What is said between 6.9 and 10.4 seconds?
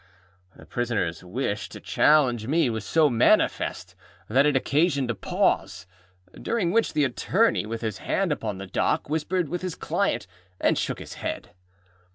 the attorney, with his hand upon the dock, whispered with his client,